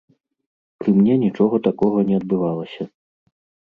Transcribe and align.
Пры 0.85 0.89
мне 0.97 1.19
нічога 1.25 1.61
такога 1.71 1.97
не 2.11 2.15
адбывалася. 2.23 2.83